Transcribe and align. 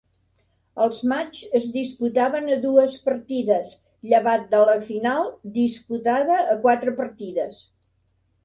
Els 0.85 1.01
matxs 1.11 1.51
es 1.59 1.67
disputaven 1.75 2.49
a 2.55 2.57
dues 2.63 2.95
partides, 3.09 3.75
llevat 4.13 4.49
de 4.55 4.63
la 4.71 4.79
final, 4.89 5.31
disputada 5.61 6.43
a 6.57 6.61
quatre 6.67 6.99
partides. 7.05 7.63